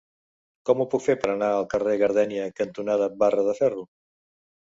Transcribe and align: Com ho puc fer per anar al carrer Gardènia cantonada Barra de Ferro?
Com 0.67 0.79
ho 0.79 0.85
puc 0.93 1.03
fer 1.07 1.15
per 1.25 1.29
anar 1.33 1.49
al 1.57 1.67
carrer 1.73 1.93
Gardènia 2.03 2.47
cantonada 2.61 3.09
Barra 3.25 3.47
de 3.51 3.57
Ferro? 3.61 3.85